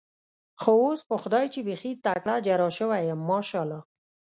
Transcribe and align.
خو 0.61 0.71
اوس 0.85 1.01
په 1.09 1.15
خدای 1.21 1.45
چې 1.53 1.59
بېخي 1.67 1.91
تکړه 2.05 2.35
جراح 2.45 2.71
شوی 2.77 3.01
یم، 3.09 3.21
ماشاءالله. 3.29 3.79